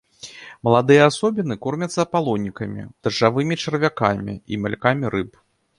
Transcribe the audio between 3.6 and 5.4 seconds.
чарвякамі і малькамі рыб.